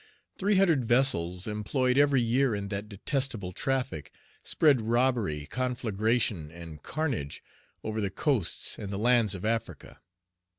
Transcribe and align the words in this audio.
Three 0.39 0.55
hundred 0.55 0.85
vessels, 0.85 1.45
employed 1.45 1.95
every 1.95 2.21
year 2.21 2.55
in 2.55 2.69
that 2.69 2.89
detestable 2.89 3.51
traffic, 3.51 4.11
spread 4.41 4.81
robbery, 4.81 5.45
conflagration, 5.45 6.49
and 6.49 6.81
carnage 6.81 7.43
over 7.83 8.01
the 8.01 8.09
coasts 8.09 8.79
and 8.79 8.91
the 8.91 8.97
lands 8.97 9.35
of 9.35 9.45
Africa. 9.45 10.01